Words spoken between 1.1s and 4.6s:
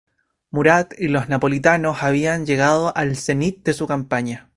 napolitanos habían llegado al cenit de su campaña.